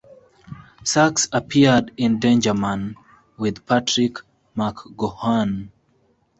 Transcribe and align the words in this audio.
Sachs 0.83 1.27
appeared 1.31 1.91
in 1.95 2.17
"Danger 2.19 2.55
Man" 2.55 2.95
with 3.37 3.67
Patrick 3.67 4.15
McGoohan. 4.57 5.69